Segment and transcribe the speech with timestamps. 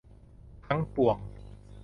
[0.65, 1.17] ทั้งปวง